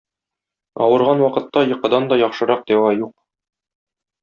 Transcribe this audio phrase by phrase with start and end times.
[0.85, 3.15] Авырган вакытта йокыдан да яхшырак дәва юк.